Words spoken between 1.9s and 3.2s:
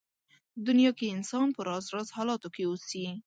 راز حالاتو کې اوسي.